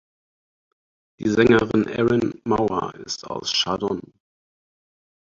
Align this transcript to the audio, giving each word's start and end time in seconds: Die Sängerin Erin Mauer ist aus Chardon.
Die 1.19 1.29
Sängerin 1.29 1.85
Erin 1.85 2.41
Mauer 2.43 2.95
ist 2.95 3.27
aus 3.29 3.51
Chardon. 3.53 4.01